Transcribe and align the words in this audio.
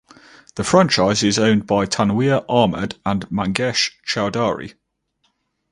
The 0.55 0.63
franchise 0.63 1.21
is 1.21 1.37
owned 1.37 1.67
by 1.67 1.85
Tanweer 1.85 2.43
Ahmed 2.49 2.97
and 3.05 3.29
Mangesh 3.29 3.91
Chaudhari. 4.03 4.73